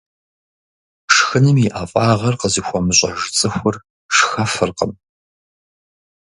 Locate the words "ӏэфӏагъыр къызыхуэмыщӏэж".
1.73-3.19